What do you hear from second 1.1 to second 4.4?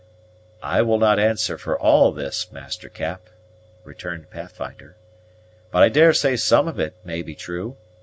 answer for all this, Master Cap," returned